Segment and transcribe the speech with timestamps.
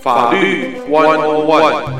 [0.00, 1.99] 法律 One On One。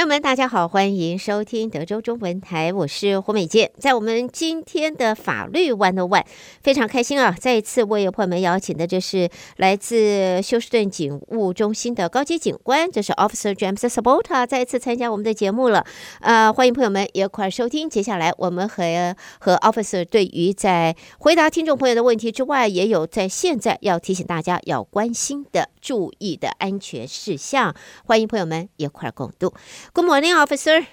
[0.00, 3.70] 朋友们，大家好，欢迎收听德州中文台，我是胡美健。
[3.78, 6.24] 在我们今天的法律 One On One，
[6.62, 7.36] 非常开心啊！
[7.38, 9.28] 再一次为朋友们邀请的，这是
[9.58, 15.84] 来自休斯顿警务中心的高级警官，这是 Officer James Sabota，再一次参加我们的节目了。
[16.20, 17.90] 呃，欢迎朋友们一块儿收听。
[17.90, 27.74] 接下来，我们和和 Officer 对于在回答听众朋友的问题之外，也有在现在要提醒大家要关心的、注意的安全事项。
[28.06, 29.52] 欢迎朋友们一块儿共度。
[29.93, 30.87] Good morning, officer.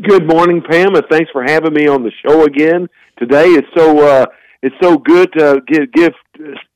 [0.00, 3.48] Good morning, Pam, and thanks for having me on the show again today.
[3.48, 4.26] It's so uh,
[4.62, 6.12] it's so good to give, give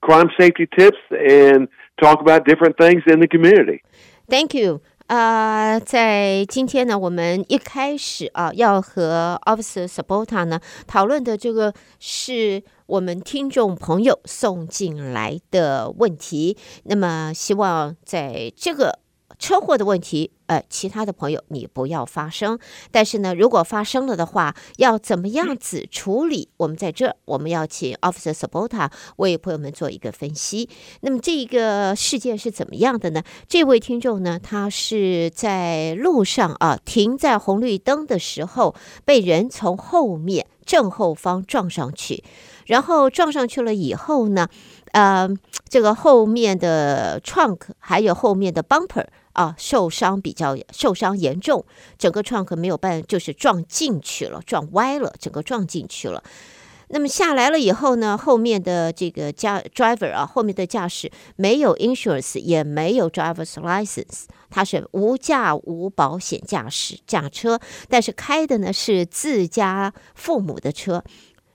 [0.03, 1.69] crime safety tips and
[2.01, 3.83] talk about different things in the community.
[4.29, 4.81] Thank you.
[5.09, 16.57] 啊，在今天呢，我们一开始啊，要和 Officer Sabota 呢讨论的这个是我们听众朋友送进来的问题。
[16.85, 19.01] 那么，希望在这个
[19.40, 22.58] 车祸的问题，呃，其他的朋友你不要发生。
[22.92, 26.50] 但是呢，如果发生了的话，要怎么样子处理？
[26.58, 30.70] 我们在这，我们要请 Officer Sabota 为朋友们做一个分析。
[31.02, 33.22] 那么这一个事件是怎么样的呢？
[33.48, 38.74] 这位听众呢，他是在路上啊，停在红绿灯的时候，
[39.06, 42.24] 被人从后面正后方撞上去，
[42.66, 44.48] 然后撞上去了以后呢，
[44.94, 45.30] 呃，
[45.70, 49.06] 这个后面的 trunk 还有后面的 bumper。
[49.38, 51.64] 啊，受伤比较受伤严重，
[52.00, 56.24] 整个创可没有办，就是撞进去了，撞歪了，整个撞进去了。
[56.90, 71.04] 那么下来了以后呢，后面的这个驾 driver 啊，后面的驾驶没有 insurance，也没有 driver's license，他是无驾无保险驾驶驾车，但是开的呢是自家父母的车。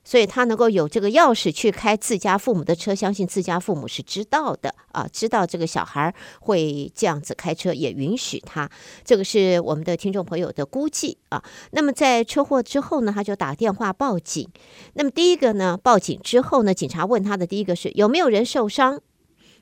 [0.04, 8.68] 所以他能够有这个钥匙去开自家父母的车，相信自家父母是知道的啊，知道这个小孩会这样子开车，也允许他。
[9.04, 11.42] 这个是我们的听众朋友的估计啊。
[11.70, 14.48] 那么在车祸之后呢，他就打电话报警。
[14.94, 19.00] 那么第一个呢，报警之后呢，警察问他的第一个是有没有人受伤？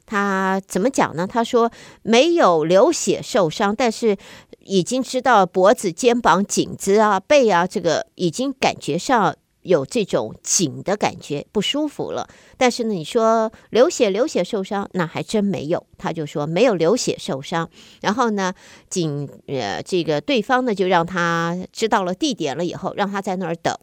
[0.07, 1.27] 他怎么讲呢？
[1.27, 1.71] 他说
[2.03, 4.17] 没有流血受伤，但是
[4.61, 9.37] 已经知道脖子、肩膀、颈子啊、背啊，这个已经感觉上。
[9.63, 12.29] 有这种紧的感觉，不舒服了。
[12.57, 15.87] 但是呢，你说流血、流血受伤，那还真没有。
[15.99, 17.69] 他就说没有流血受伤。
[18.01, 18.55] 然后呢，
[18.89, 23.75] 紧呃，这个对方呢就让他知道了地点了以后，让他在那儿等。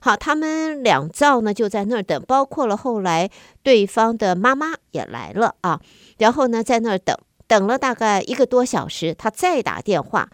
[0.00, 3.30] 好，他们两造呢就在那儿等，包括了后来
[3.62, 5.80] 对方的妈妈也来了啊。
[6.18, 7.16] 然后呢，在那儿等，
[7.46, 10.28] 等了大概一个多小时，他再打电话。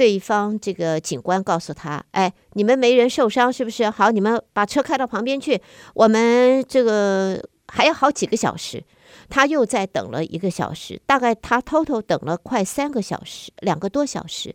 [0.00, 3.90] 对方这个警官告诉他：“哎，你们没人受伤，是不是？
[3.90, 5.60] 好，你们把车开到旁边去。
[5.92, 7.38] 我们这个
[7.68, 8.82] 还要好几个小时。”
[9.28, 14.54] 他又在等了一个小时，大概他偷偷等了快三个小时，两个多小时，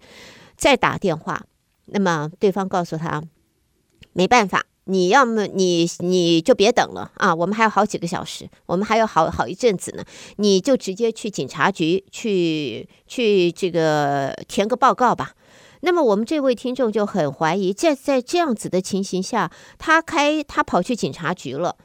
[0.57, 1.45] 再打电话。
[1.85, 3.21] 那么对方告诉他
[4.13, 7.33] ：“没办法。”你要么你你就别等了啊！
[7.33, 10.03] 我们还有好几个小时，我们还有好好一阵子呢。
[10.37, 15.33] 你就直接去警察局去去这个填个报告吧。
[15.81, 21.75] 那么我们这位听众就很怀疑，在在这样子的情形下，他开他跑去警察局了，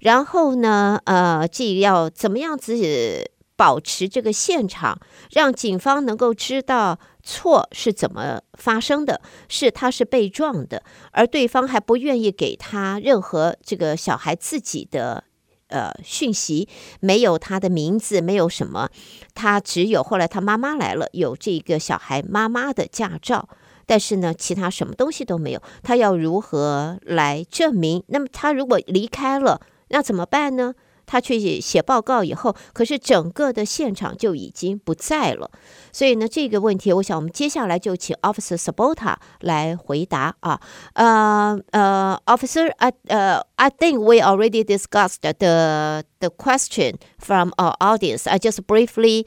[0.00, 3.30] 然后呢，呃，这要怎么样子？
[3.56, 4.98] 保持这个现场，
[5.30, 10.82] 让警方能够知道错是怎么发生的，是他是被撞的，
[11.12, 15.24] 而对方还不愿意给他任何这个小孩自己的
[15.68, 16.68] 呃讯息，
[17.00, 18.88] 没有他的名字，没有什么，
[19.34, 23.48] 他只有后来他妈妈来了，有这个小孩妈妈的驾照，
[23.86, 28.02] 但是呢，其他什么东西都没有，他要如何来证明？
[28.08, 30.74] 那么他如果离开了，那怎么办呢？
[31.05, 35.49] 他去写报告以后，可是整个的现场就已经不在了。
[35.91, 40.61] 所以呢，这个问题，我想我们接下来就请 Officer Sabota 来回答啊。
[40.93, 48.29] 呃呃，Officer，I 呃，I think we already discussed the the question from our audience.
[48.29, 49.25] I just briefly.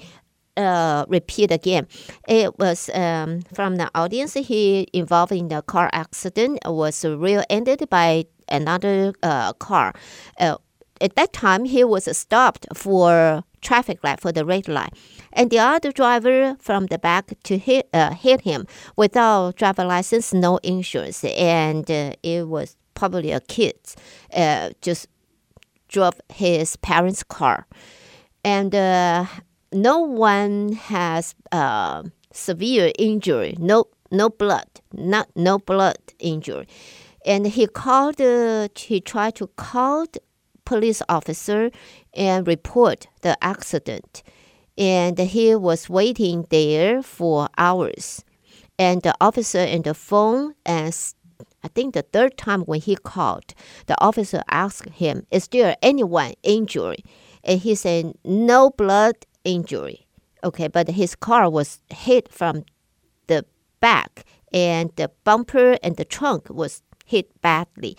[0.54, 1.86] Uh, repeat again.
[2.28, 4.34] It was um, from the audience.
[4.34, 9.94] He involved in the car accident was rear-ended by another uh, car.
[10.38, 10.56] Uh,
[11.01, 14.93] at that time he was stopped for traffic light for the red light.
[15.33, 18.65] And the other driver from the back to hit uh, hit him
[18.95, 21.23] without driver license no insurance.
[21.23, 23.75] And uh, it was probably a kid
[24.33, 25.07] uh, just
[25.87, 27.67] drove his parents car.
[28.43, 29.25] And uh,
[29.71, 33.55] no one has uh, severe injury.
[33.59, 36.67] No no blood, not no blood injury.
[37.25, 40.05] And he called, uh, he tried to call
[40.67, 41.71] police officer
[42.13, 44.21] and report the accident.
[44.77, 48.25] And he was waiting there for hours.
[48.77, 50.93] And the officer in the phone, and
[51.63, 53.53] I think the third time when he called,
[53.85, 57.01] the officer asked him, Is there anyone injured?
[57.45, 59.15] And he said, No blood
[59.45, 60.05] injury.
[60.43, 62.65] Okay, but his car was hit from
[63.27, 63.45] the
[63.79, 67.95] back, and the bumper and the trunk was hit badly.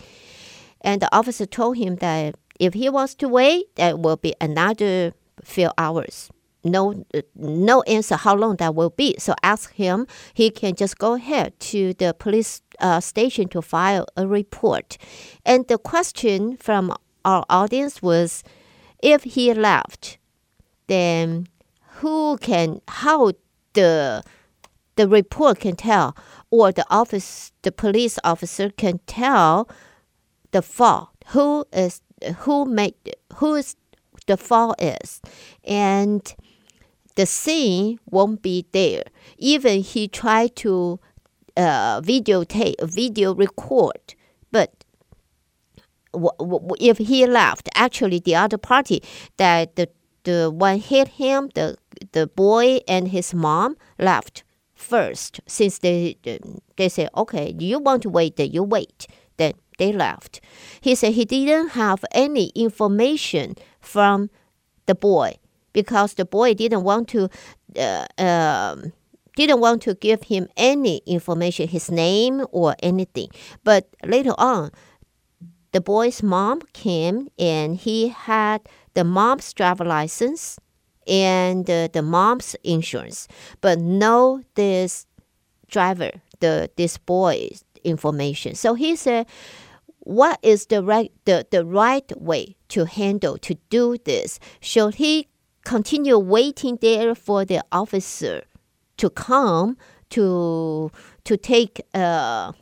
[0.81, 5.13] And the officer told him that if he wants to wait, that will be another
[5.43, 6.29] few hours.
[6.63, 9.15] No, no answer how long that will be.
[9.17, 10.07] So ask him.
[10.33, 14.97] He can just go ahead to the police uh, station to file a report.
[15.45, 18.43] And the question from our audience was,
[19.01, 20.17] if he left,
[20.87, 21.47] then
[21.99, 23.31] who can how
[23.73, 24.23] the
[24.95, 26.15] the report can tell
[26.49, 29.69] or the office the police officer can tell
[30.51, 32.01] the fault who is
[32.39, 32.95] who made
[33.35, 33.75] who is
[34.27, 35.21] the fault is.
[35.63, 36.35] And
[37.15, 39.03] the scene won't be there.
[39.37, 40.99] Even he tried to
[41.57, 44.15] uh, videotape video record
[44.51, 44.85] but
[46.79, 49.03] if he left actually the other party
[49.37, 49.89] that the
[50.23, 51.77] the one hit him the
[52.13, 54.43] the boy and his mom left
[54.73, 56.17] first since they
[56.77, 59.07] they said okay you want to wait you wait
[59.79, 60.39] they left.
[60.81, 64.29] He said he didn't have any information from
[64.85, 65.39] the boy
[65.73, 67.29] because the boy didn't want to
[67.75, 68.93] uh, um,
[69.35, 73.29] didn't want to give him any information his name or anything.
[73.63, 74.71] But later on
[75.71, 78.61] the boy's mom came and he had
[78.93, 80.59] the mom's driver license
[81.07, 83.27] and uh, the mom's insurance,
[83.61, 85.05] but no this
[85.67, 88.55] driver, the this boy's information.
[88.55, 89.27] So he said,
[89.99, 94.39] "What is the right the, the right way to handle to do this?
[94.59, 95.27] Should he
[95.65, 98.43] continue waiting there for the officer
[98.97, 99.77] to come
[100.11, 100.91] to
[101.25, 102.53] to take uh,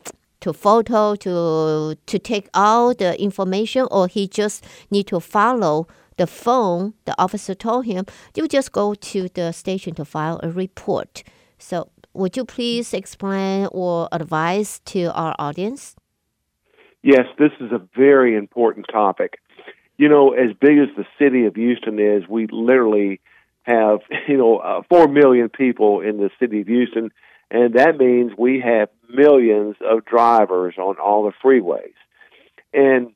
[0.42, 5.88] to photo to to take all the information, or he just need to follow?"
[6.18, 8.06] the phone, the officer told him,
[8.36, 11.24] you just go to the station to file a report.
[11.60, 15.96] So, would you please explain or advise to our audience?
[17.04, 19.40] Yes, this is a very important topic.
[19.98, 23.20] You know, as big as the city of Houston is, we literally
[23.64, 27.12] have, you know, uh, 4 million people in the city of Houston,
[27.50, 31.94] and that means we have millions of drivers on all the freeways.
[32.74, 33.14] And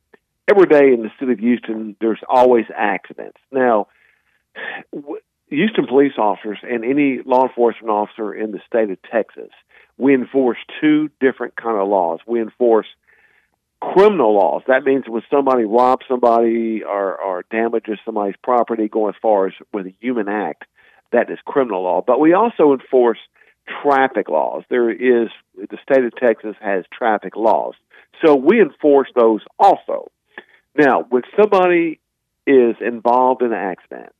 [0.49, 3.37] every day in the city of Houston, there's always accidents.
[3.51, 3.87] Now,
[5.49, 9.49] Houston police officers and any law enforcement officer in the state of Texas,
[9.97, 12.19] we enforce two different kind of laws.
[12.25, 12.87] We enforce
[13.81, 14.61] criminal laws.
[14.67, 19.53] That means when somebody robs somebody or, or damages somebody's property, going as far as
[19.73, 20.65] with a human act,
[21.11, 22.03] that is criminal law.
[22.05, 23.17] But we also enforce
[23.83, 24.63] traffic laws.
[24.69, 27.73] There is the state of Texas has traffic laws,
[28.23, 30.11] so we enforce those also.
[30.77, 31.99] Now, when somebody
[32.47, 34.13] is involved in an accident,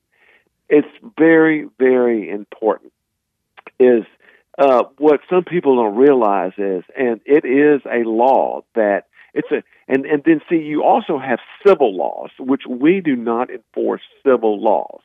[0.70, 0.88] it's
[1.18, 2.94] very, very important.
[3.80, 4.04] Is
[4.58, 9.64] uh, what some people don't realize is, and it is a law that it's a,
[9.88, 14.62] and and then see, you also have civil laws, which we do not enforce civil
[14.62, 15.02] laws.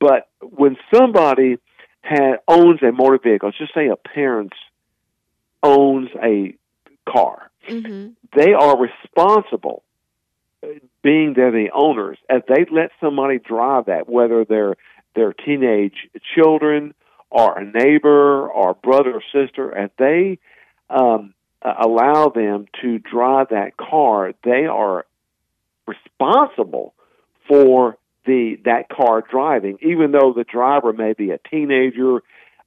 [0.00, 1.58] But when somebody
[2.00, 4.52] has, owns a motor vehicle, let's just say a parent
[5.62, 6.56] owns a
[7.08, 8.10] car, mm-hmm.
[8.36, 9.84] they are responsible
[11.02, 14.76] being they're the owners, as they let somebody drive that, whether they're
[15.14, 16.94] their teenage children
[17.30, 20.38] or a neighbor or brother or sister, as they
[20.88, 25.06] um, allow them to drive that car, they are
[25.86, 26.94] responsible
[27.48, 32.22] for the that car driving, even though the driver may be a teenager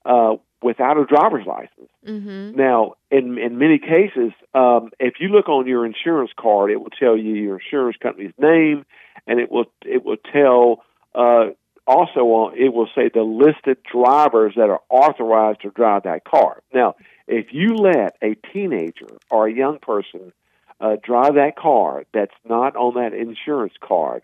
[0.05, 1.89] uh, without a driver's license.
[2.05, 2.57] Mm-hmm.
[2.57, 6.89] Now, in in many cases, um, if you look on your insurance card, it will
[6.89, 8.85] tell you your insurance company's name,
[9.27, 10.83] and it will it will tell
[11.13, 11.51] uh,
[11.87, 16.61] also on it will say the listed drivers that are authorized to drive that car.
[16.73, 16.95] Now,
[17.27, 20.33] if you let a teenager or a young person
[20.79, 24.23] uh, drive that car that's not on that insurance card,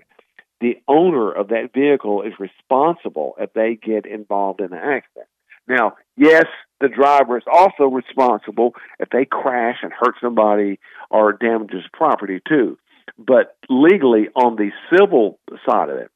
[0.59, 5.27] the owner of that vehicle is responsible if they get involved in an accident.
[5.67, 6.45] Now, yes,
[6.79, 12.77] the driver is also responsible if they crash and hurt somebody or damages property too.
[13.17, 16.11] But legally, on the civil side of it,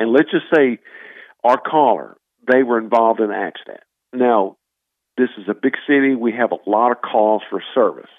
[0.00, 0.78] and let's just say
[1.44, 2.16] our caller,
[2.50, 3.80] they were involved in an accident.
[4.12, 4.56] Now,
[5.16, 6.14] this is a big city.
[6.14, 8.10] We have a lot of calls for service.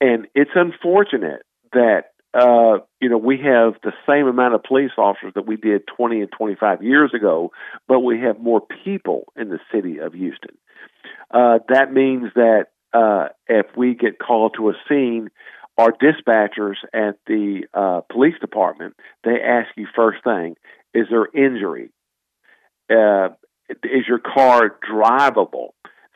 [0.00, 5.32] And it's unfortunate that uh, you know, we have the same amount of police officers
[5.34, 7.52] that we did 20 and 25 years ago,
[7.86, 10.56] but we have more people in the city of Houston.
[11.30, 15.30] Uh, that means that uh, if we get called to a scene,
[15.78, 18.94] our dispatchers at the uh, police department
[19.24, 20.56] they ask you first thing:
[20.92, 21.90] Is there injury?
[22.90, 23.28] Uh,
[23.84, 25.68] is your car drivable?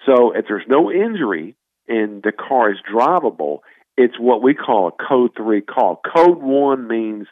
[0.06, 1.54] So if there's no injury
[1.86, 3.58] and the car is drivable,
[3.96, 6.00] it's what we call a code three call.
[6.14, 7.26] Code one means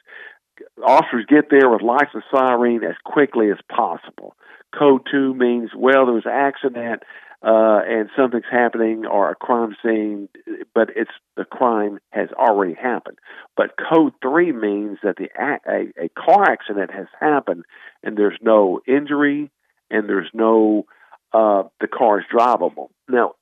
[0.87, 4.37] officers get there with lights and siren as quickly as possible.
[4.79, 7.03] Code two means well there was an accident
[7.43, 10.29] uh, and something's happening or a crime scene,
[10.75, 13.19] but it's the crime has already happened.
[13.57, 17.65] But code three means that the a, a car accident has happened
[18.03, 19.51] and there's no injury
[19.91, 20.85] and there's no
[21.33, 22.89] uh, the car is drivable.
[23.09, 23.35] Now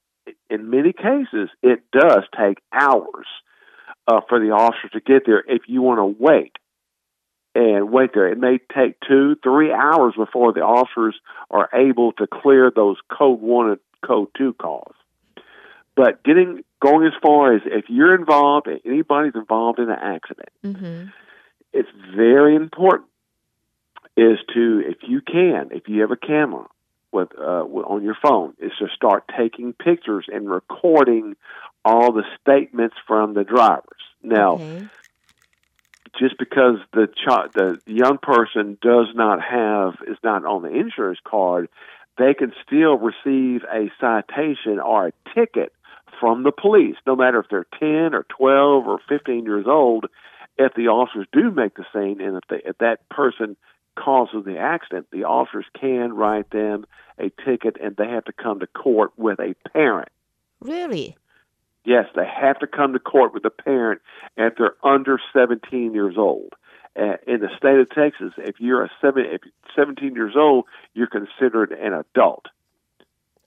[0.50, 3.26] in many cases, it does take hours
[4.07, 6.52] uh, for the officer to get there if you want to wait
[7.55, 8.28] and wait there.
[8.28, 11.17] It may take two, three hours before the officers
[11.50, 14.95] are able to clear those code one and code two calls.
[15.97, 21.07] But getting going as far as if you're involved, anybody's involved in an accident, Mm-hmm.
[21.73, 23.09] it's very important
[24.17, 26.67] is to, if you can, if you have a camera,
[27.12, 31.37] with, uh, on your phone is to start taking pictures and recording
[31.85, 34.02] all the statements from the drivers.
[34.23, 34.88] Now, Okay.
[36.18, 41.20] Just because the ch- the young person does not have is not on the insurance
[41.25, 41.68] card,
[42.16, 45.72] they can still receive a citation or a ticket
[46.20, 50.06] from the police, no matter if they're ten or twelve or fifteen years old.
[50.60, 53.56] If the officers do make the scene, and if, they, if that person
[53.94, 56.84] causes the accident, the officers can write them
[57.18, 60.08] a ticket, and they have to come to court with a parent.
[60.60, 61.16] Really?
[61.88, 64.02] Yes, they have to come to court with a parent
[64.37, 66.52] if they're under 17 years old.
[66.95, 70.66] Uh, in the state of Texas, if you're a seven, if you're 17 years old,
[70.92, 72.45] you're considered an adult.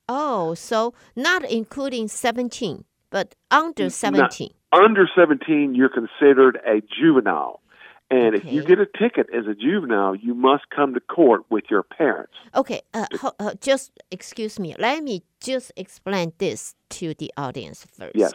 [0.10, 4.50] Oh, so not including 17, but under Not- 17.
[4.74, 7.61] Under 17, you're considered a juvenile.
[8.12, 11.64] And if you get a ticket as a juvenile, you must come to court with
[11.70, 12.34] your parents.
[12.54, 14.76] Okay, uh, ho- uh, just excuse me.
[14.78, 18.16] Let me just explain this to the audience first.
[18.16, 18.34] Yes.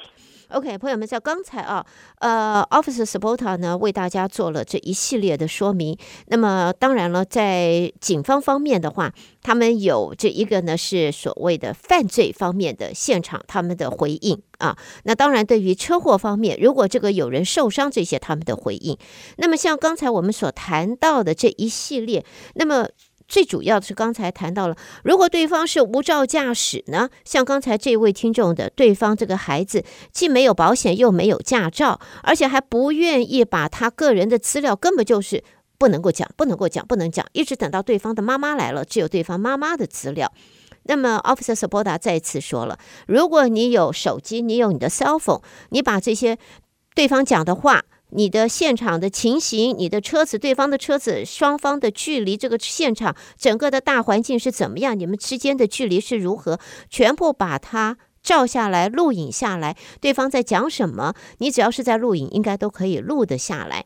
[0.50, 1.84] OK，朋友们，在刚才啊，
[2.20, 5.98] 呃，Officer Sabota 呢为大家做了这一系列的说明。
[6.28, 9.12] 那么，当然了，在警方方面的话，
[9.42, 14.78] 他们有这一个呢是所谓的犯罪方面的现场他们的回应啊。
[15.02, 18.96] 那当然，对于车祸方面，如果这个有人受伤这些他们的回应。
[19.38, 22.24] 那么，像刚才我们所谈到的这一系列，
[22.54, 22.88] 那么。
[23.28, 35.42] 最主要的是刚才谈到了，如果对方是无照驾驶呢，像刚才这位听众的，对方这个孩子既没有保险又没有驾照，而且还不愿意把他个人的资料，根本就是
[35.76, 40.32] 不能够讲，不能够讲，不能讲，一直等到对方的妈妈来了，只有对方妈妈的资料。
[40.84, 42.78] 那么，Officer Sapoda 再次说了，
[43.08, 46.38] 如果你有手机，你有你的 cell phone，你把这些
[46.94, 47.84] 对方讲的话。
[48.10, 54.98] 你的现场的情形，你的车子，对方的车子，双方的距离，这个现场整个的大环境是怎么样？
[54.98, 56.60] 你们之间的距离是如何？
[56.88, 63.84] 全部把它照下来、录影下来，对方在讲什么，你只要是在录影，应该都可以录得下来。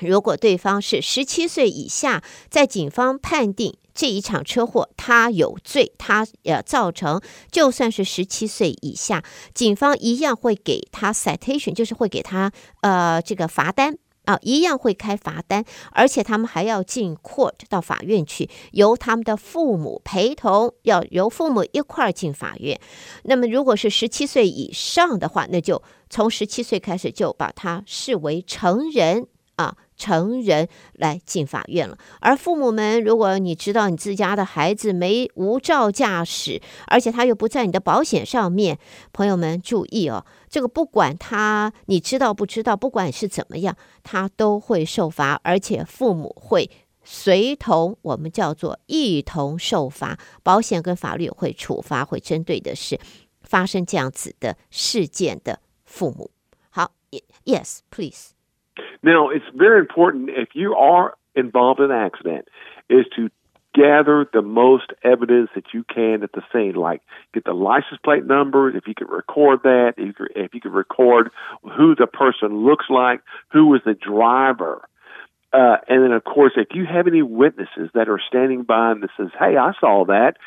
[0.00, 7.20] 如果对方是十七岁以下，在警方判定这一场车祸他有罪，他呃造成，
[7.50, 9.22] 就算是十七岁以下，
[9.54, 13.96] 警方一样会给他 citation，就是会给他呃这个罚单。
[14.24, 22.80] 啊，一样会开罚单，而且他们还要进 court 到法院去，由他们的父母陪同，要由父母一块儿进法院。
[23.24, 31.96] 那么，如果是十七岁以上的话，那就从十七岁开始就把他视为成人啊，成人来进法院了。
[32.20, 38.78] 而父母们，如果你知道你自家的孩子没无照驾驶，而且他又不在你的保险上面，
[39.12, 46.70] 朋友们注意哦，这个不管他你知道不知道，不管是怎么样，他都会受罚，而且父母会。
[47.06, 52.98] 随同我们叫做一同受罚，保险跟法律会处罚，会针对的是
[53.42, 56.30] 发生这样子的事件的父母。
[56.70, 56.92] 好
[57.44, 58.30] ，Yes, please.
[59.04, 62.48] Now, it's very important if you are involved in an accident
[62.88, 63.28] is to
[63.74, 67.02] gather the most evidence that you can at the scene, like
[67.34, 70.60] get the license plate numbers, if you can record that, if you can, if you
[70.60, 71.30] could record
[71.76, 73.20] who the person looks like,
[73.52, 74.88] who was the driver.
[75.52, 79.02] Uh, and then, of course, if you have any witnesses that are standing by and
[79.02, 80.38] that says, "Hey, I saw that,"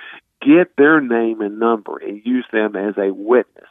[0.41, 3.69] get their name and number and use them as a witness.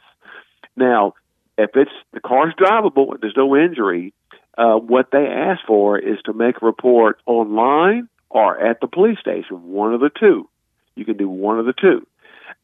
[0.77, 1.13] Now,
[1.57, 4.13] if it's the car's drivable and there's no injury,
[4.57, 9.19] uh, what they ask for is to make a report online or at the police
[9.19, 10.49] station, one of the two.
[10.95, 12.05] You can do one of the two.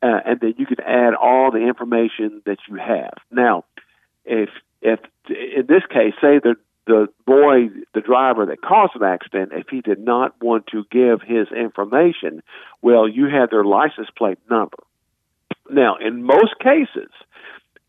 [0.02, 3.14] Uh, and then you can add all the information that you have.
[3.32, 3.64] Now,
[4.26, 4.50] if
[4.82, 9.68] if in this case, say the the boy, the driver that caused an accident, if
[9.70, 12.44] he did not want to give his information,
[12.82, 14.78] well, you have their license plate number.
[15.70, 17.10] Now, in most cases,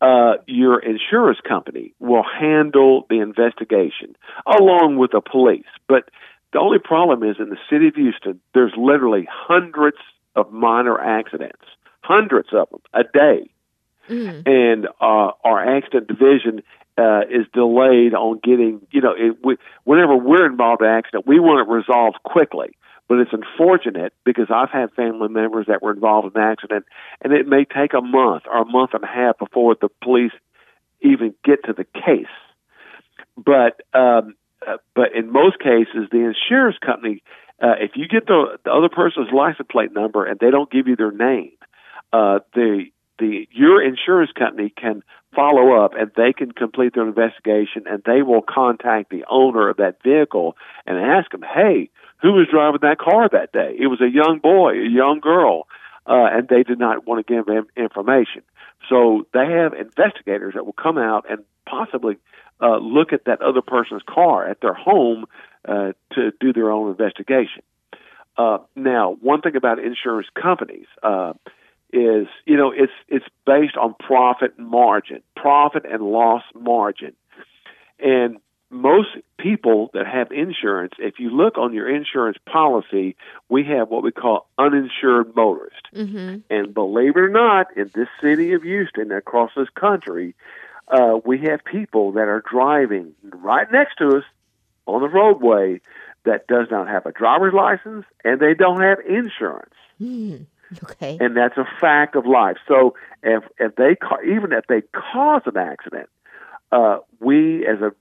[0.01, 5.65] uh, your insurance company will handle the investigation along with the police.
[5.87, 6.09] But
[6.53, 9.97] the only problem is in the city of Houston, there's literally hundreds
[10.35, 11.63] of minor accidents,
[12.01, 13.49] hundreds of them a day.
[14.09, 14.47] Mm.
[14.47, 16.61] And uh, our accident division
[16.97, 21.27] uh, is delayed on getting, you know, it, we, whenever we're involved in an accident,
[21.27, 22.77] we want it resolved quickly.
[23.07, 26.85] But it's unfortunate because I've had family members that were involved in an accident,
[27.21, 30.31] and it may take a month or a month and a half before the police
[31.01, 32.25] even get to the case.
[33.37, 34.35] But um,
[34.65, 37.21] uh, but in most cases, the insurance company,
[37.61, 40.87] uh, if you get the, the other person's license plate number and they don't give
[40.87, 41.51] you their name,
[42.11, 42.85] uh, the
[43.19, 45.03] the your insurance company can
[45.35, 49.77] follow up and they can complete their investigation and they will contact the owner of
[49.77, 51.89] that vehicle and ask them, hey,
[52.25, 53.75] who was driving that car that day?
[53.79, 55.67] It was a young boy, a young girl,
[56.07, 58.41] uh, and they did not want to give them information.
[58.89, 62.17] So they have investigators that will come out and possibly
[62.59, 65.25] uh, look at that other person's car at their home
[65.67, 67.61] uh, to do their own investigation.
[68.37, 71.33] Uh, now, one thing about insurance companies uh,
[71.93, 77.13] is, you know, it's it's based on profit margin, profit and loss margin,
[77.99, 78.37] and
[78.69, 83.15] most people that have insurance, if you look on your insurance policy,
[83.47, 85.89] we have what we call uninsured motorists.
[85.93, 86.37] Mm-hmm.
[86.49, 90.35] And believe it or not, in this city of Houston, across this country,
[90.87, 94.23] uh, we have people that are driving right next to us
[94.85, 95.81] on the roadway
[96.25, 99.73] that does not have a driver's license and they don't have insurance.
[100.01, 100.47] Mm.
[100.83, 101.17] Okay.
[101.19, 102.57] And that's a fact of life.
[102.67, 106.09] So if if they ca- even if they cause an accident,
[106.71, 107.91] uh, we as a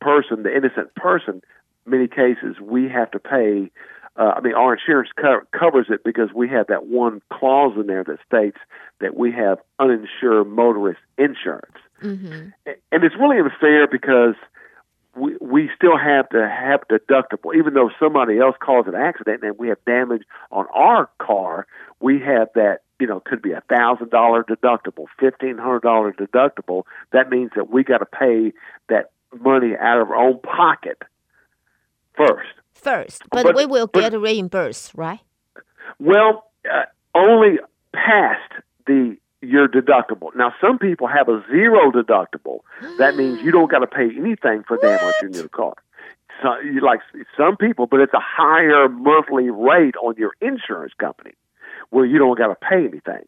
[0.00, 1.42] person, the innocent person,
[1.86, 3.70] many cases we have to pay.
[4.16, 7.86] Uh, I mean, our insurance co- covers it because we have that one clause in
[7.86, 8.58] there that states
[9.00, 12.50] that we have uninsured motorist insurance, Mm-hmm.
[12.92, 14.34] and it's really unfair because
[15.16, 19.58] we we still have to have deductible, even though somebody else caused an accident and
[19.58, 21.66] we have damage on our car.
[22.00, 26.84] We have that you know could be a thousand dollar deductible, fifteen hundred dollar deductible.
[27.12, 28.52] That means that we got to pay
[28.88, 30.98] that money out of our own pocket
[32.16, 32.48] first.
[32.74, 35.20] First, but, But- we will but- get reimbursed, right?
[35.98, 37.58] Well, uh, only
[37.92, 38.52] past
[38.86, 40.34] the your deductible.
[40.34, 42.60] Now, some people have a zero deductible.
[42.98, 45.74] That means you don't got to pay anything for damage in your car.
[46.42, 47.00] So, you like
[47.36, 51.32] some people, but it's a higher monthly rate on your insurance company,
[51.90, 53.26] where you don't got to pay anything.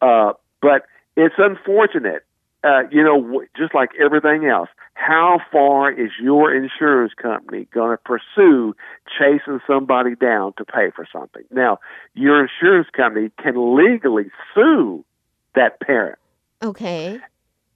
[0.00, 2.24] Uh, but it's unfortunate,
[2.64, 4.68] uh, you know, just like everything else.
[4.94, 8.74] How far is your insurance company going to pursue
[9.18, 11.42] chasing somebody down to pay for something?
[11.50, 11.78] Now,
[12.14, 15.04] your insurance company can legally sue
[15.54, 16.18] that parent
[16.62, 17.20] Okay.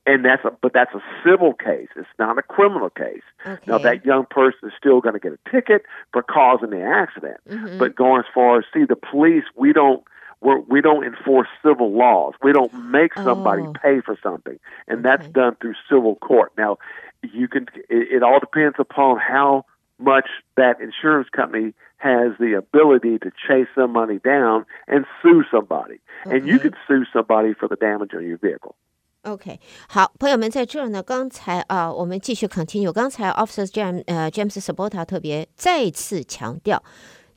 [0.07, 3.70] and that's a but that's a civil case it's not a criminal case Okay.
[3.70, 7.37] now that young person is still going to get a ticket for causing the accident
[7.51, 7.79] Mhm.
[7.79, 10.03] but going as far as see the police we don't
[10.45, 13.73] we're, we don't enforce civil laws we don't make somebody Oh.
[13.73, 14.57] pay for something
[14.88, 15.31] and that's Okay.
[15.34, 16.77] done through civil court now
[17.21, 19.65] you can it, it all depends upon how
[19.99, 26.47] much that insurance company has the ability to chase somebody down and sue somebody and
[26.47, 26.69] you Okay.
[26.69, 28.75] can sue somebody for the damage on your vehicle
[29.23, 32.91] OK，好，朋友们，在这儿呢，刚才啊，我们继续 continue。
[32.91, 36.81] 刚才 Officer James 呃 James Sabota 特别再次强调，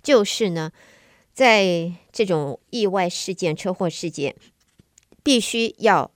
[0.03, 0.71] 就是呢，
[1.40, 4.36] 在这种意外事件、车祸事件，
[5.24, 6.12] 必须要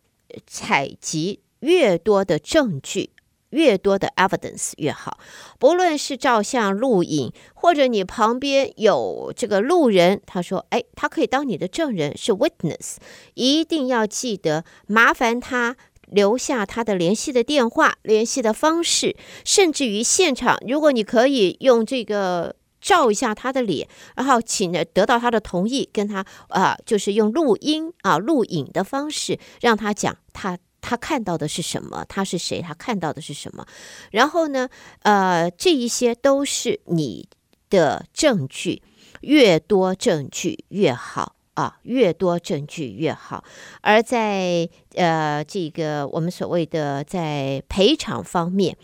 [0.46, 3.12] 采集越多的证据。
[3.52, 5.18] 越多的 evidence 越好，
[5.60, 12.98] 不论是照相、录影，或者你旁边有这个路人，他说：“哎，他可以当你的证人，是 witness。”
[13.36, 22.56] 一定要记得麻烦他留下他的联系的电话、联系的方式，甚至于现场，如果你可以用这个。
[22.84, 33.66] 照一下他的脸，然后请得到他的同意，跟他啊、就是用录音啊、录影的方式，让他讲他他看到的是什么，他是谁，他看到的是什么。
[34.12, 34.68] 然后呢，
[35.04, 37.30] 呃，这一些都是你
[37.70, 38.84] 的证据，
[39.22, 41.38] 越多证据越好。
[41.56, 43.44] 啊，越多证据越好。
[43.82, 48.76] 而在呃这个我们所谓的在赔偿方面，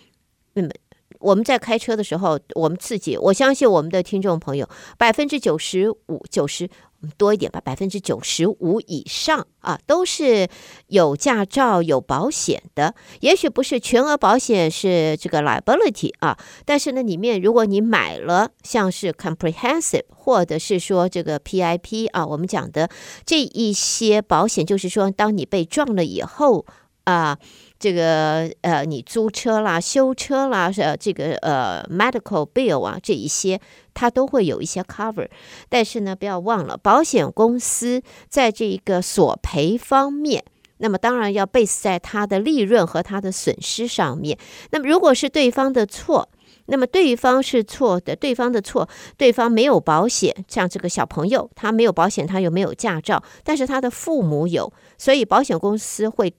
[0.54, 0.70] 那么
[1.20, 6.70] 我们在开车的时候，我们自己，我相信我们的听众朋友百分之九十五、九十
[7.18, 10.48] 多一点吧，百分之九十五以上啊，都是
[10.88, 12.96] 有驾照、有保险的。
[13.20, 22.90] 也许不是全额保险，是这个 liability 啊，但是呢，里面如果你买了像是 comprehensive 或者是说这个 PIP 啊，我们讲的
[23.26, 26.66] 这一些保险，就是说当你被撞了以后
[27.04, 27.38] 啊。
[27.80, 33.58] 这个呃，你租车啦、修车啦，呃，这个呃，medical bill 啊，这一些
[33.94, 35.30] 它都会有一些 cover。
[35.70, 40.44] 但是呢，不要忘了，保险公司在这个索赔方面，
[40.80, 44.38] 那么当然要 base 在它的利润和它的损失上面。
[44.72, 46.28] 那么如果是对方的错，
[46.66, 56.34] 那么对方是错的，对方的错，对方没有保险，像这个小朋友，他没有保险，他又没有驾照，但是他的父母有，所以保险公司会。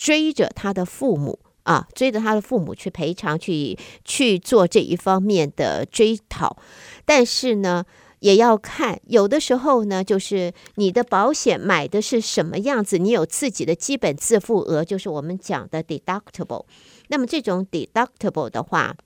[0.00, 6.56] 追着他的父母啊，追着他的父母去赔偿，去去做这一方面的追讨。
[7.04, 7.84] 但是呢，
[8.20, 16.64] 也要看，有的时候呢，就是你的保险买的是什么样子，你有自己的基本自付额，就是我们讲的 deductible。
[17.08, 18.96] 那么这种 deductible 的话，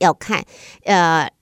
[0.00, 0.44] 要看
[0.84, 1.32] 呃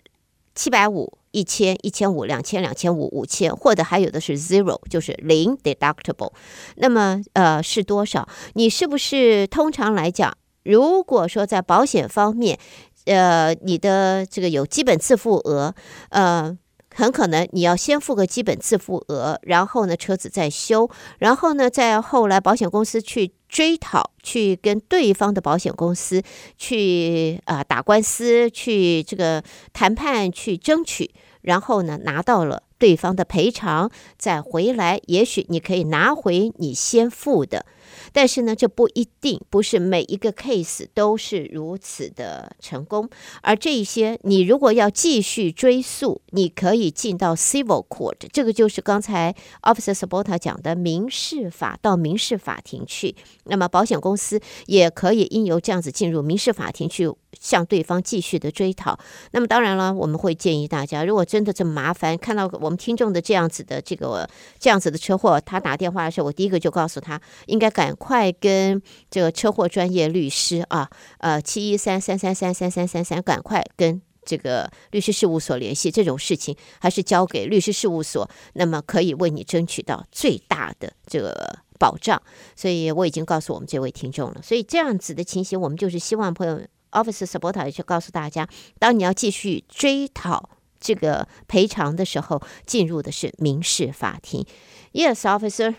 [0.55, 1.18] 七百五。
[1.31, 6.33] 一千、一千五、两千、两千五、五千，或者还有的是 zero，就是零 deductible。
[6.77, 8.29] 那么，呃，是多少？
[8.55, 12.59] 你是不是通常来讲，如果说在保险方面，
[13.07, 15.75] 呃，你的这个有基本自付额，
[16.11, 16.57] 呃。
[16.95, 26.23] 很可能你要先付个基本自付额，然后呢车子再修，然后呢再后来保险公司去追讨，去跟对方的保险公司
[26.57, 31.11] 去啊打官司，去这个谈判，去争取，
[31.43, 37.65] 然后呢拿到了对方的赔偿，再回来，也许你可以拿回你先付的。
[38.13, 43.09] 但是呢，这不一定不是每一个 case 都是如此的成功。
[43.43, 53.15] 而这一些，你如果要继续追溯，你可以进到 civil court，这个就是刚才 Officer Sabota 讲的民事法，到民事法庭去。
[53.45, 58.99] 那么保险公司也可以因由这样子进入民事法庭去向对方继续的追讨。
[59.33, 64.27] 那么当然了，我们会建议大家，如果真的这么麻烦，看到我们听众的这样子的这个
[64.59, 67.95] 这样子的车祸，他打电话的时候，我第一个就告诉他应该赶。
[67.99, 70.89] 快跟这个车祸专业律师啊，
[71.19, 75.91] 呃，七一三三三三三三三三，赶快跟这个律师事务所联系。
[75.91, 82.23] 这种事情还是交给律师事务所，那么可以为你争取到最大的这个保障。
[82.55, 84.41] 所以我已经告诉我们这位听众了。
[84.41, 86.61] 所以这样子的情形，我们就是希望朋友
[86.93, 88.47] Officer Sabota 也就告诉大家，
[88.79, 90.49] 当你要继续追讨
[90.81, 94.45] 这个赔偿的时候，进入的是民事法庭。
[94.93, 95.75] Yes, officer.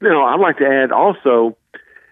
[0.00, 1.56] No, I'd like to add also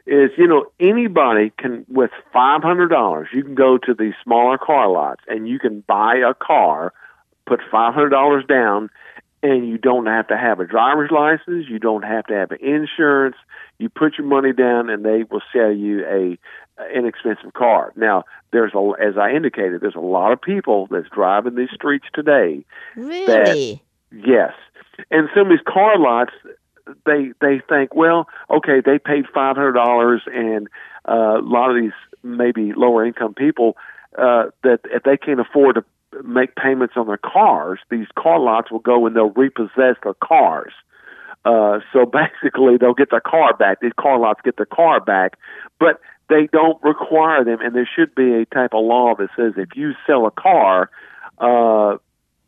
[0.04, 4.56] is you know anybody can with five hundred dollars you can go to these smaller
[4.56, 6.92] car lots and you can buy a car,
[7.44, 8.88] put five hundred dollars down,
[9.42, 13.36] and you don't have to have a driver's license, you don't have to have insurance.
[13.78, 16.38] You put your money down, and they will sell you a
[16.94, 17.92] inexpensive car.
[17.96, 22.06] Now, there's a as I indicated, there's a lot of people that's driving these streets
[22.12, 22.64] today.
[22.96, 23.26] Really?
[23.26, 23.80] That,
[24.26, 24.52] yes,
[25.10, 26.32] and some of these car lots
[27.04, 30.68] they they think, well, okay, they paid five hundred dollars, and
[31.08, 33.76] uh, a lot of these maybe lower income people
[34.18, 35.84] uh, that if they can't afford to
[36.24, 40.72] make payments on their cars, these car lots will go and they'll repossess their cars.
[41.44, 42.06] Uh, so
[42.42, 43.80] basically, they'll get their car back.
[43.80, 45.38] These car lots get their car back,
[45.78, 47.59] but they don't require them.
[47.61, 50.89] And there should be a type of law that says if you sell a car,
[51.37, 51.97] uh,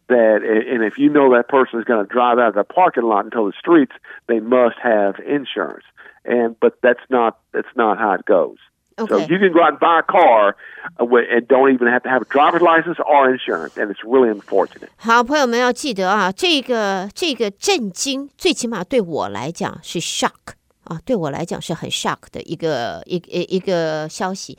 [0.10, 3.04] that and if you know that person is going to drive out of the parking
[3.04, 3.94] lot until the streets,
[4.28, 5.86] they must have insurance.
[6.26, 8.58] And but that's not that's not how it goes.
[9.00, 9.10] Okay.
[9.10, 10.56] So you can go out and buy a car
[11.00, 14.90] and don't even have to have a driver's license or insurance, and it's really unfortunate.
[14.98, 20.54] 好，朋友们要记得啊，这个这个震惊，最起码对我来讲是 shock
[20.89, 24.59] 啊，对我来讲是很 shock 的一个一一一个消息。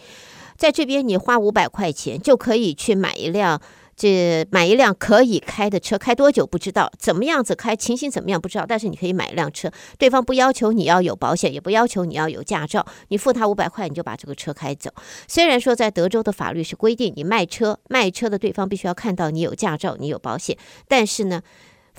[0.57, 3.61] 在这边，你花五百块钱就可以去买一辆
[3.95, 14.89] 这买一辆可以开的车，开多久不知道，怎么样子开，情形怎么样不知道，但是你可以买一辆车，对方不要求你要有保险，也不要求你要有驾照，你付他五百块，你就把这个车开走。
[15.27, 21.41] 虽然说在德州的法律是规定，你卖车卖车的对方必须要看到你有驾照，你有保险，但是呢，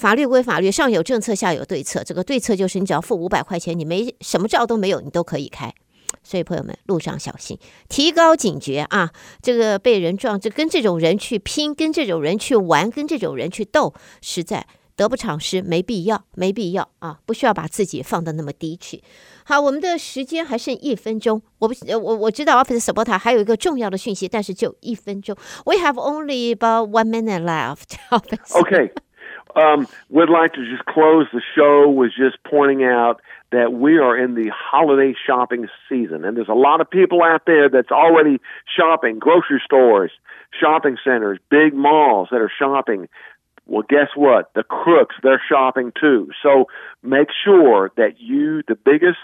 [0.01, 2.03] 法律归法律，上有政策，下有对策。
[2.03, 5.73] 这个对策就是你只要付五百块钱，你没什么照都没有，你都可以开。
[6.25, 7.57] 所以，朋友们，路上小心，
[7.89, 9.13] 提高警觉啊！
[9.41, 19.03] 这个被人撞，这跟这种人去拼，跟这种人去玩，跟这种人去斗，实在得不偿失，没必要，没必要啊，不需要把自己放得那么低去。
[19.45, 25.37] 好，我们的时间还剩一分钟，我不，我我知道 Office Support 还有一个重要的讯息，但是就一分钟。
[25.65, 27.95] We have only about one minute left.
[28.51, 28.93] Okay.
[29.57, 33.21] Um, would like to just close the show with just pointing out
[33.53, 37.43] that we are in the holiday shopping season, and there's a lot of people out
[37.47, 38.39] there that's already
[38.77, 40.13] shopping, grocery stores,
[40.59, 43.09] shopping centers, big malls that are shopping.
[43.67, 44.53] Well, guess what?
[44.55, 46.31] The crooks, they're shopping too.
[46.43, 46.67] So
[47.03, 49.19] make sure that you, the biggest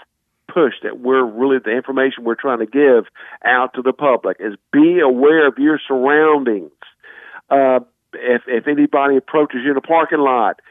[0.47, 3.05] push that we're really, the information we're trying to give
[3.45, 6.71] out to the public is be aware of your surroundings.
[7.49, 7.79] Uh,
[8.13, 10.61] if if anybody approaches you in a parking lot,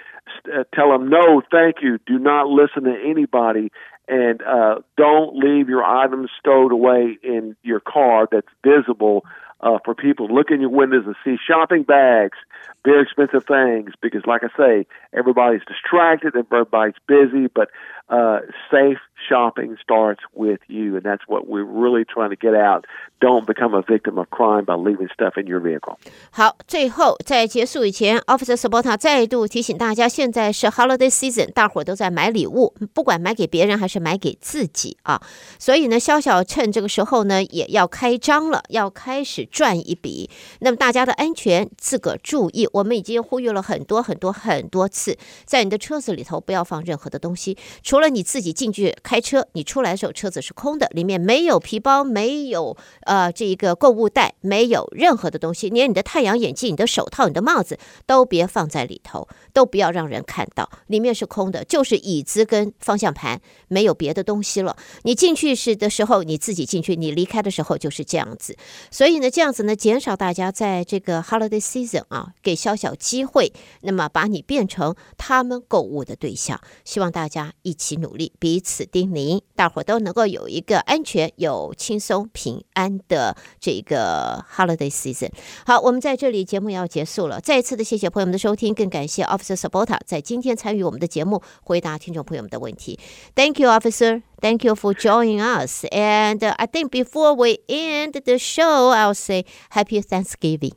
[0.47, 1.99] uh, tell them no, thank you.
[2.07, 3.71] Do not listen to anybody,
[4.09, 9.25] and uh, don't leave your items stowed away in your car that's visible
[9.61, 12.37] uh, for people to look in your windows and see shopping bags,
[12.85, 13.93] very expensive things.
[14.03, 17.69] Because, like I say, everybody's distracted, everybody's busy, but
[18.09, 18.41] uh,
[18.71, 22.85] safe shopping starts with you, and that's what we're really trying to get out.
[23.19, 25.97] Don't become a victim of crime by leaving stuff in your vehicle.
[26.31, 35.21] 好，最后在结束以前，Officer Sabota 再度提醒大家，现在是 Holiday Season，大伙儿都在买礼物，不管买给别人还是买给自己啊。
[35.59, 40.29] 所以呢，小小趁这个时候呢，也要开张了，要开始赚一笔。
[40.61, 45.17] 那么大家的安全自个注意，我们已经呼吁了很多很多很多次，
[45.47, 64.77] 在你的车子里头不要放任何的东西，除除了你自己进去开车，你出来的时候车子是空的，里面没有皮包，没有呃这一个购物袋，没有任何的东西，连你的太阳眼镜、你的手套、你的帽子都别放在里头，都不要让人看到，里面是空的，就是椅子跟方向盘，没有别的东西了。
[65.05, 68.59] 你进去时的时候你自己进去，你离开的时候就是这样子。
[68.91, 76.61] 所以呢，这样子呢，减少大家在这个 holiday season 啊，给小小机会，那么把你变成他们购物的对象。
[76.85, 85.31] 希望大家一起一起努力，彼此叮咛，大伙都能够有一个安全、有轻松、平安的这个 holiday season。
[85.65, 92.99] 好，我们在这里节目要结束了，再一次的谢谢朋友们的收听，更感谢 Officer Sabota 在今天参与我们的节目，回答听众朋友们的问题。
[93.37, 94.23] Thank you, Officer.
[94.41, 95.85] Thank you for joining us.
[95.93, 100.73] And I think before we end the show, I'll say Happy Thanksgiving.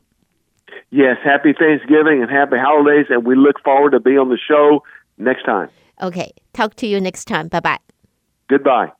[0.92, 4.84] Yes, happy Thanksgiving and happy holidays, and we look forward to be on the show
[5.18, 5.70] next time.
[6.02, 7.48] Okay, talk to you next time.
[7.48, 7.78] Bye bye.
[8.48, 8.92] Goodbye.